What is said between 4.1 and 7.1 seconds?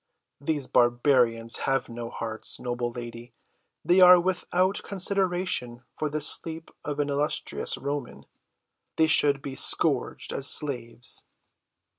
without consideration for the sleep of an